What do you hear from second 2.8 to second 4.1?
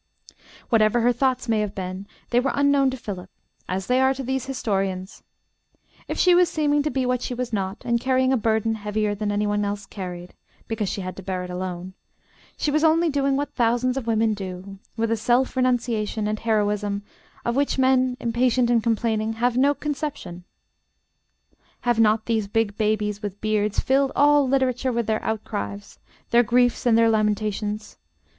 to Philip, as they